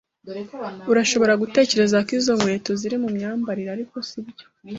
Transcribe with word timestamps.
Urashobora 0.91 1.33
gutekereza 1.41 1.97
ko 2.05 2.11
izo 2.19 2.31
nkweto 2.37 2.71
ziri 2.79 2.95
mu 3.03 3.09
myambarire, 3.15 3.69
ariko 3.75 3.95
sibyo. 4.07 4.45